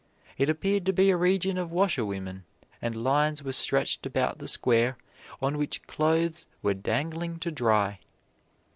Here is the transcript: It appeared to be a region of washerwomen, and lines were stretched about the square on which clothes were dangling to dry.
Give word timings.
It 0.35 0.49
appeared 0.49 0.87
to 0.87 0.93
be 0.93 1.11
a 1.11 1.15
region 1.15 1.59
of 1.59 1.71
washerwomen, 1.71 2.43
and 2.81 3.03
lines 3.03 3.43
were 3.43 3.51
stretched 3.51 4.03
about 4.03 4.39
the 4.39 4.47
square 4.47 4.97
on 5.39 5.59
which 5.59 5.85
clothes 5.85 6.47
were 6.63 6.73
dangling 6.73 7.37
to 7.37 7.51
dry. 7.51 7.99